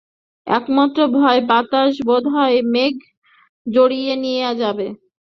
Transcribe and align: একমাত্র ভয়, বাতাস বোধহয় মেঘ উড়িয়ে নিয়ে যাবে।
একমাত্র 0.47 0.99
ভয়, 1.15 1.39
বাতাস 1.49 1.93
বোধহয় 2.07 2.57
মেঘ 2.73 2.95
উড়িয়ে 3.67 4.13
নিয়ে 4.23 4.47
যাবে। 4.61 4.87